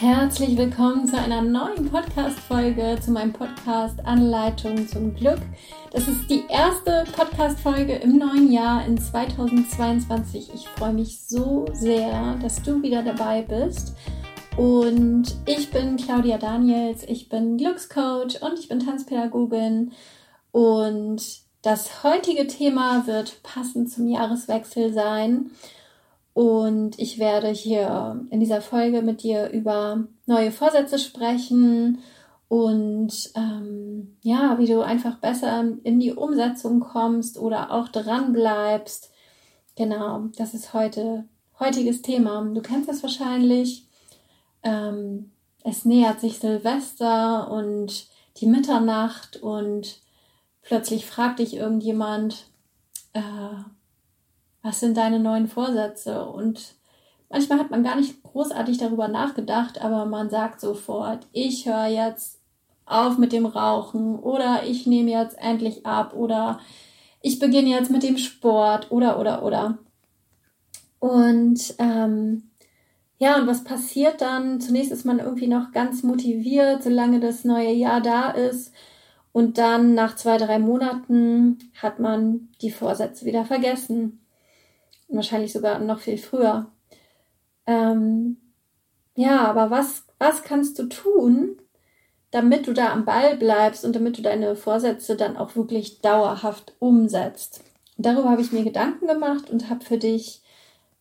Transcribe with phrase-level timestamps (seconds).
[0.00, 5.40] Herzlich willkommen zu einer neuen Podcast-Folge, zu meinem Podcast Anleitung zum Glück.
[5.92, 10.54] Das ist die erste Podcast-Folge im neuen Jahr in 2022.
[10.54, 13.94] Ich freue mich so sehr, dass du wieder dabei bist.
[14.56, 19.92] Und ich bin Claudia Daniels, ich bin Glückscoach und ich bin Tanzpädagogin.
[20.50, 25.50] Und das heutige Thema wird passend zum Jahreswechsel sein.
[26.32, 31.98] Und ich werde hier in dieser Folge mit dir über neue Vorsätze sprechen
[32.48, 39.12] und ähm, ja, wie du einfach besser in die Umsetzung kommst oder auch dran bleibst.
[39.76, 41.24] Genau, das ist heute
[41.60, 42.42] heutiges Thema.
[42.52, 43.86] Du kennst das wahrscheinlich.
[44.62, 45.30] Ähm,
[45.62, 48.08] es nähert sich Silvester und
[48.38, 50.00] die Mitternacht und
[50.62, 52.46] plötzlich fragt dich irgendjemand,
[53.12, 53.20] äh,
[54.62, 56.24] was sind deine neuen Vorsätze?
[56.26, 56.74] Und
[57.28, 62.40] manchmal hat man gar nicht großartig darüber nachgedacht, aber man sagt sofort, ich höre jetzt
[62.86, 66.58] auf mit dem Rauchen oder ich nehme jetzt endlich ab oder
[67.22, 69.78] ich beginne jetzt mit dem Sport oder oder oder.
[70.98, 72.50] Und ähm,
[73.18, 74.60] ja, und was passiert dann?
[74.60, 78.72] Zunächst ist man irgendwie noch ganz motiviert, solange das neue Jahr da ist.
[79.32, 84.20] Und dann nach zwei, drei Monaten hat man die Vorsätze wieder vergessen
[85.10, 86.70] wahrscheinlich sogar noch viel früher.
[87.66, 88.36] Ähm,
[89.14, 91.60] ja, aber was, was kannst du tun,
[92.30, 96.74] damit du da am Ball bleibst und damit du deine Vorsätze dann auch wirklich dauerhaft
[96.78, 97.62] umsetzt?
[97.96, 100.40] Darüber habe ich mir Gedanken gemacht und habe für dich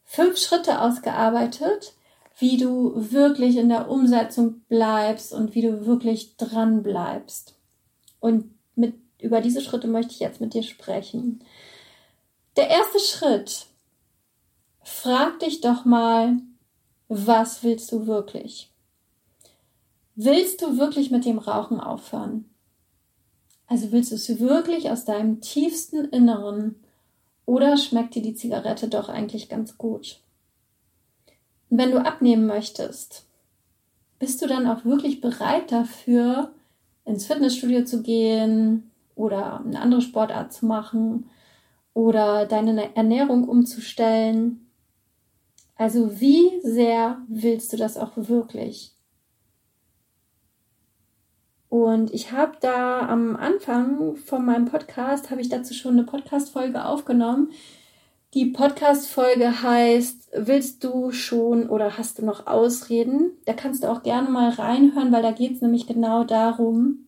[0.03, 1.93] fünf Schritte ausgearbeitet,
[2.37, 7.55] wie du wirklich in der Umsetzung bleibst und wie du wirklich dran bleibst.
[8.19, 11.43] Und mit, über diese Schritte möchte ich jetzt mit dir sprechen.
[12.57, 13.68] Der erste Schritt
[14.83, 16.37] frag dich doch mal,
[17.07, 18.71] was willst du wirklich?
[20.15, 22.45] Willst du wirklich mit dem Rauchen aufhören?
[23.67, 26.75] Also willst du es wirklich aus deinem tiefsten Inneren
[27.45, 30.19] oder schmeckt dir die Zigarette doch eigentlich ganz gut?
[31.69, 33.25] Und wenn du abnehmen möchtest,
[34.17, 36.51] bist du dann auch wirklich bereit dafür,
[37.05, 41.29] ins Fitnessstudio zu gehen oder eine andere Sportart zu machen
[41.93, 44.68] oder deine Ernährung umzustellen?
[45.79, 48.97] Also wie sehr willst du das auch wirklich?
[51.69, 56.83] Und ich habe da am Anfang von meinem Podcast, habe ich dazu schon eine Podcast-Folge
[56.83, 57.51] aufgenommen.
[58.33, 63.37] Die Podcast-Folge heißt, willst du schon oder hast du noch Ausreden?
[63.45, 67.07] Da kannst du auch gerne mal reinhören, weil da geht es nämlich genau darum,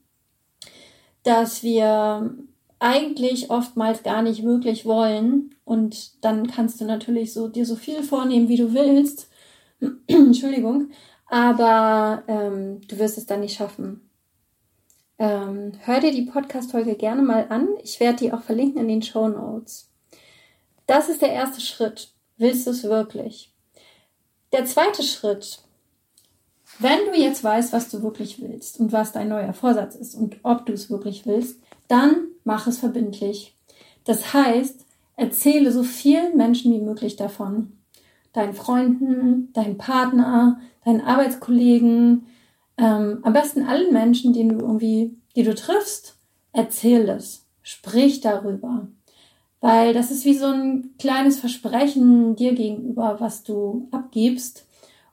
[1.24, 2.38] dass wir
[2.82, 5.56] eigentlich oftmals gar nicht wirklich wollen.
[5.64, 9.30] Und dann kannst du natürlich so dir so viel vornehmen, wie du willst.
[10.08, 10.90] Entschuldigung.
[11.28, 14.10] Aber ähm, du wirst es dann nicht schaffen.
[15.20, 17.70] Ähm, hör dir die Podcast-Folge gerne mal an.
[17.84, 19.88] Ich werde die auch verlinken in den Show Notes.
[20.88, 22.10] Das ist der erste Schritt.
[22.38, 23.54] Willst du es wirklich?
[24.52, 25.60] Der zweite Schritt.
[26.80, 30.38] Wenn du jetzt weißt, was du wirklich willst und was dein neuer Vorsatz ist und
[30.42, 33.56] ob du es wirklich willst, dann mach es verbindlich.
[34.06, 34.86] Das heißt,
[35.16, 37.74] erzähle so vielen Menschen wie möglich davon.
[38.34, 42.26] Deinen Freunden, deinen Partner, deinen Arbeitskollegen,
[42.78, 46.18] ähm, am besten allen Menschen, die du irgendwie, die du triffst,
[46.54, 47.46] erzähl es.
[47.62, 48.88] Sprich darüber.
[49.60, 54.68] Weil das ist wie so ein kleines Versprechen dir gegenüber, was du abgibst.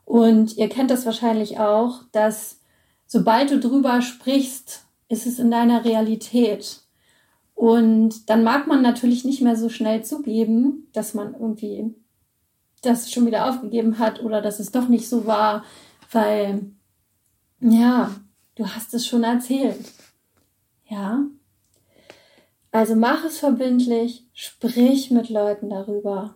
[0.05, 2.59] Und ihr kennt das wahrscheinlich auch, dass
[3.05, 6.81] sobald du drüber sprichst, ist es in deiner Realität.
[7.59, 11.93] Und dann mag man natürlich nicht mehr so schnell zugeben, dass man irgendwie
[12.81, 15.65] das schon wieder aufgegeben hat oder dass es doch nicht so war,
[16.09, 16.71] weil,
[17.59, 18.11] ja,
[18.55, 19.91] du hast es schon erzählt.
[20.87, 21.25] Ja.
[22.71, 26.35] Also mach es verbindlich, sprich mit Leuten darüber.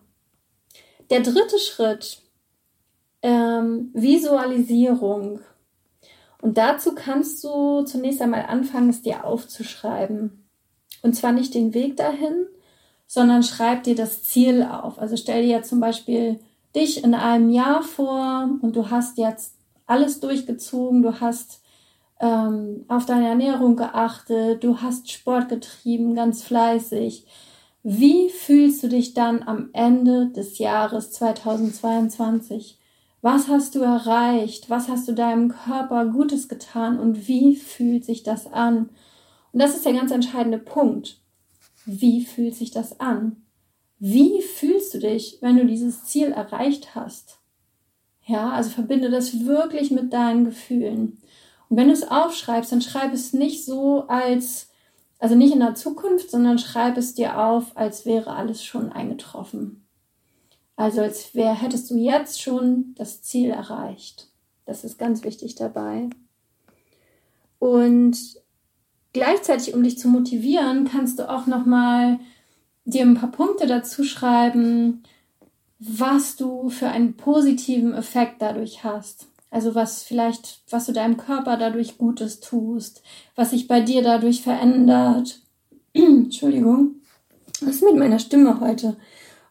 [1.09, 2.21] Der dritte Schritt,
[3.21, 5.39] ähm, Visualisierung.
[6.41, 10.42] Und dazu kannst du zunächst einmal anfangen, es dir aufzuschreiben.
[11.03, 12.47] Und zwar nicht den Weg dahin,
[13.05, 14.97] sondern schreib dir das Ziel auf.
[14.97, 16.39] Also stell dir jetzt zum Beispiel
[16.75, 19.53] dich in einem Jahr vor und du hast jetzt
[19.85, 21.61] alles durchgezogen, du hast
[22.19, 27.25] ähm, auf deine Ernährung geachtet, du hast Sport getrieben, ganz fleißig.
[27.83, 32.79] Wie fühlst du dich dann am Ende des Jahres 2022?
[33.21, 34.69] Was hast du erreicht?
[34.69, 36.97] Was hast du deinem Körper Gutes getan?
[36.97, 38.89] Und wie fühlt sich das an?
[39.53, 41.21] Und das ist der ganz entscheidende Punkt.
[41.85, 43.43] Wie fühlt sich das an?
[43.99, 47.39] Wie fühlst du dich, wenn du dieses Ziel erreicht hast?
[48.25, 51.21] Ja, also verbinde das wirklich mit deinen Gefühlen.
[51.69, 54.69] Und wenn du es aufschreibst, dann schreib es nicht so als,
[55.19, 59.85] also nicht in der Zukunft, sondern schreib es dir auf, als wäre alles schon eingetroffen.
[60.75, 64.29] Also als wäre, hättest du jetzt schon das Ziel erreicht.
[64.65, 66.09] Das ist ganz wichtig dabei.
[67.59, 68.42] Und
[69.13, 72.19] gleichzeitig, um dich zu motivieren, kannst du auch nochmal
[72.85, 75.03] dir ein paar Punkte dazu schreiben,
[75.79, 79.27] was du für einen positiven Effekt dadurch hast.
[79.49, 83.03] Also was vielleicht, was du deinem Körper dadurch Gutes tust,
[83.35, 85.41] was sich bei dir dadurch verändert.
[85.93, 86.95] Entschuldigung,
[87.61, 88.97] was ist mit meiner Stimme heute?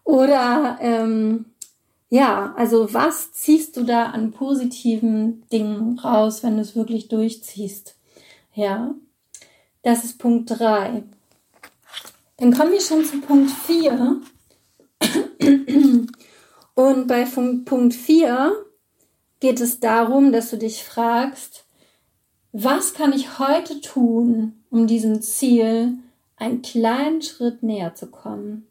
[0.04, 1.46] Oder ähm,
[2.08, 7.96] ja, also was ziehst du da an positiven Dingen raus, wenn du es wirklich durchziehst?
[8.54, 8.94] Ja,
[9.82, 11.02] das ist Punkt 3.
[12.38, 14.20] Dann kommen wir schon zu Punkt 4.
[16.74, 18.52] Und bei Punkt 4
[19.40, 21.64] geht es darum, dass du dich fragst,
[22.52, 25.94] was kann ich heute tun, um diesem Ziel
[26.36, 28.66] einen kleinen Schritt näher zu kommen?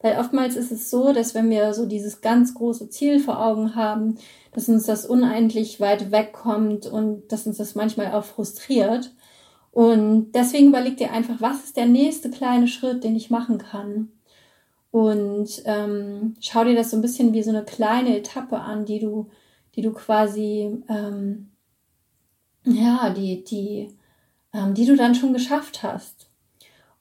[0.00, 3.74] Weil oftmals ist es so, dass wenn wir so dieses ganz große Ziel vor Augen
[3.74, 4.16] haben,
[4.52, 9.12] dass uns das unendlich weit wegkommt und dass uns das manchmal auch frustriert.
[9.72, 14.10] Und deswegen überleg dir einfach, was ist der nächste kleine Schritt, den ich machen kann?
[14.90, 18.98] Und ähm, schau dir das so ein bisschen wie so eine kleine Etappe an, die
[18.98, 19.30] du,
[19.76, 21.50] die du quasi, ähm,
[22.64, 23.88] ja, die, die,
[24.52, 26.28] ähm, die du dann schon geschafft hast.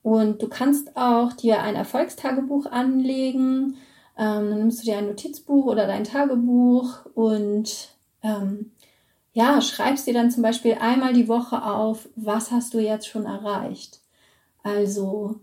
[0.03, 3.77] Und du kannst auch dir ein Erfolgstagebuch anlegen.
[4.17, 7.89] Ähm, dann nimmst du dir ein Notizbuch oder dein Tagebuch und
[8.21, 8.71] ähm,
[9.33, 13.25] ja, schreibst dir dann zum Beispiel einmal die Woche auf, was hast du jetzt schon
[13.25, 14.01] erreicht.
[14.63, 15.39] Also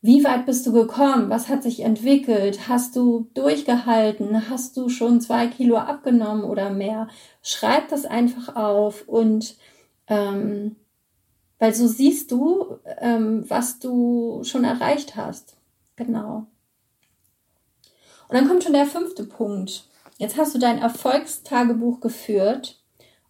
[0.00, 1.28] wie weit bist du gekommen?
[1.28, 2.68] Was hat sich entwickelt?
[2.68, 4.48] Hast du durchgehalten?
[4.48, 7.08] Hast du schon zwei Kilo abgenommen oder mehr?
[7.42, 9.56] Schreib das einfach auf und
[10.06, 10.76] ähm,
[11.58, 15.56] weil so siehst du, ähm, was du schon erreicht hast.
[15.96, 16.46] Genau.
[18.28, 19.87] Und dann kommt schon der fünfte Punkt.
[20.18, 22.80] Jetzt hast du dein Erfolgstagebuch geführt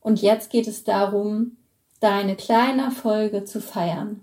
[0.01, 1.59] und jetzt geht es darum,
[2.01, 4.21] deine kleinen Erfolge zu feiern.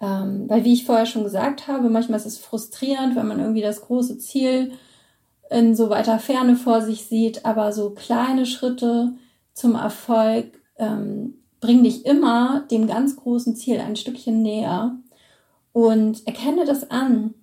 [0.00, 3.62] Ähm, weil, wie ich vorher schon gesagt habe, manchmal ist es frustrierend, wenn man irgendwie
[3.62, 4.72] das große Ziel
[5.50, 9.14] in so weiter Ferne vor sich sieht, aber so kleine Schritte
[9.52, 14.96] zum Erfolg ähm, bringen dich immer dem ganz großen Ziel ein Stückchen näher
[15.72, 17.34] und erkenne das an.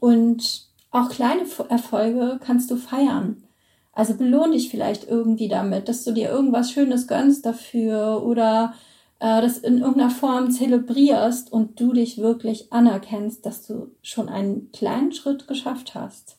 [0.00, 3.44] Und auch kleine Erfolge kannst du feiern.
[3.92, 8.74] Also belohn dich vielleicht irgendwie damit, dass du dir irgendwas Schönes gönnst dafür oder
[9.18, 14.72] äh, das in irgendeiner Form zelebrierst und du dich wirklich anerkennst, dass du schon einen
[14.72, 16.36] kleinen Schritt geschafft hast.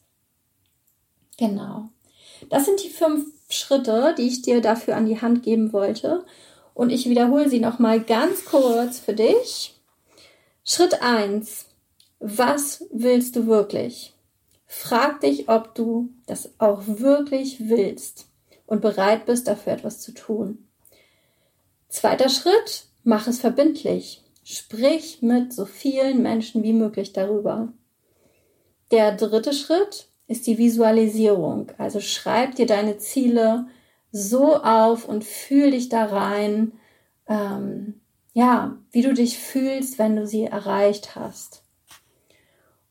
[1.37, 1.89] Genau.
[2.49, 6.25] Das sind die fünf Schritte, die ich dir dafür an die Hand geben wollte.
[6.73, 9.79] Und ich wiederhole sie nochmal ganz kurz für dich.
[10.63, 11.65] Schritt eins:
[12.19, 14.13] Was willst du wirklich?
[14.73, 18.29] Frag dich, ob du das auch wirklich willst
[18.65, 20.65] und bereit bist, dafür etwas zu tun.
[21.89, 24.23] Zweiter Schritt, mach es verbindlich.
[24.45, 27.73] Sprich mit so vielen Menschen wie möglich darüber.
[28.91, 31.73] Der dritte Schritt ist die Visualisierung.
[31.77, 33.67] Also schreib dir deine Ziele
[34.13, 36.71] so auf und fühl dich da rein,
[37.27, 37.99] ähm,
[38.31, 41.61] ja, wie du dich fühlst, wenn du sie erreicht hast.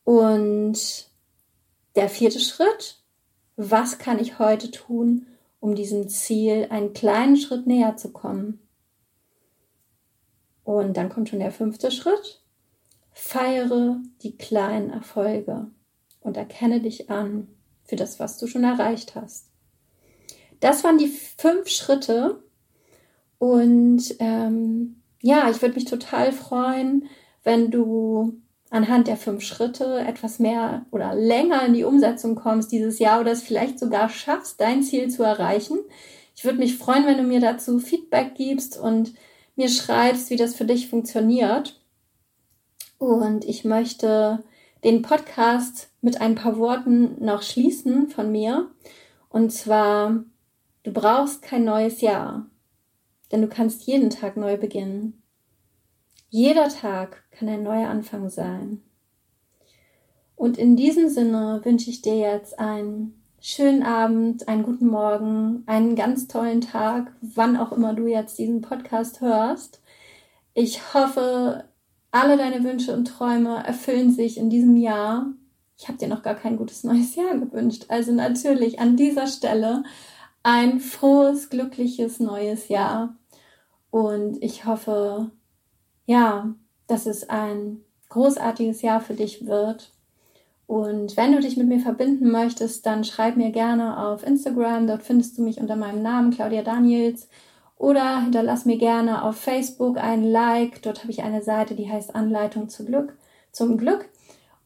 [0.05, 1.10] Und
[1.95, 3.03] der vierte Schritt,
[3.57, 5.27] was kann ich heute tun,
[5.61, 8.67] um diesem Ziel einen kleinen Schritt näher zu kommen?
[10.65, 12.43] Und dann kommt schon der fünfte Schritt.
[13.13, 15.67] Feiere die kleinen Erfolge
[16.21, 17.49] und erkenne dich an
[17.85, 19.51] für das, was du schon erreicht hast.
[20.61, 22.43] Das waren die fünf Schritte.
[23.39, 27.09] Und ähm, ja, ich würde mich total freuen,
[27.43, 28.41] wenn du
[28.71, 33.33] anhand der fünf Schritte etwas mehr oder länger in die Umsetzung kommst dieses Jahr oder
[33.33, 35.79] es vielleicht sogar schaffst, dein Ziel zu erreichen.
[36.37, 39.13] Ich würde mich freuen, wenn du mir dazu Feedback gibst und
[39.57, 41.81] mir schreibst, wie das für dich funktioniert.
[42.99, 44.43] Und ich möchte
[44.85, 48.71] den Podcast mit ein paar Worten noch schließen von mir.
[49.29, 50.25] Und zwar,
[50.85, 52.47] du brauchst kein neues Jahr,
[53.33, 55.20] denn du kannst jeden Tag neu beginnen.
[56.33, 58.83] Jeder Tag kann ein neuer Anfang sein.
[60.37, 65.97] Und in diesem Sinne wünsche ich dir jetzt einen schönen Abend, einen guten Morgen, einen
[65.97, 69.83] ganz tollen Tag, wann auch immer du jetzt diesen Podcast hörst.
[70.55, 71.65] Ich hoffe,
[72.13, 75.27] alle deine Wünsche und Träume erfüllen sich in diesem Jahr.
[75.77, 77.87] ich habe dir noch gar kein gutes neues Jahr gewünscht.
[77.89, 79.83] Also natürlich an dieser Stelle
[80.45, 83.17] ein frohes, glückliches neues Jahr.
[83.91, 85.33] Und ich hoffe,
[86.11, 86.53] ja,
[86.89, 89.93] dass es ein großartiges Jahr für dich wird.
[90.67, 94.89] Und wenn du dich mit mir verbinden möchtest, dann schreib mir gerne auf Instagram.
[94.89, 97.29] Dort findest du mich unter meinem Namen Claudia Daniels.
[97.77, 100.83] Oder hinterlass mir gerne auf Facebook ein Like.
[100.83, 103.17] Dort habe ich eine Seite, die heißt Anleitung zu Glück,
[103.53, 104.09] zum Glück.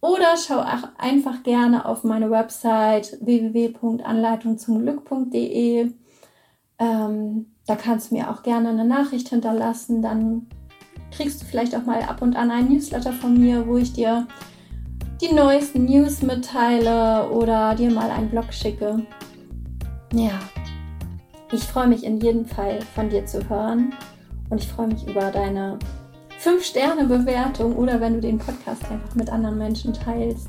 [0.01, 0.65] Oder schau
[0.97, 5.93] einfach gerne auf meine Website www.anleitungzumglück.de.
[6.79, 10.01] Ähm, da kannst du mir auch gerne eine Nachricht hinterlassen.
[10.01, 10.47] Dann
[11.17, 14.27] kriegst du vielleicht auch mal ab und an einen Newsletter von mir, wo ich dir
[15.21, 19.07] die neuesten News mitteile oder dir mal einen Blog schicke.
[20.13, 20.39] Ja,
[21.53, 23.93] ich freue mich in jedem Fall von dir zu hören
[24.51, 25.79] und ich freue mich über deine
[26.41, 30.49] 5-Sterne-Bewertung oder wenn du den Podcast einfach mit anderen Menschen teilst.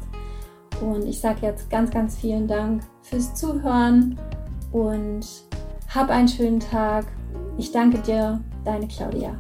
[0.82, 4.20] Und ich sage jetzt ganz, ganz vielen Dank fürs Zuhören
[4.72, 5.26] und
[5.94, 7.06] hab einen schönen Tag.
[7.58, 9.38] Ich danke dir, deine Claudia.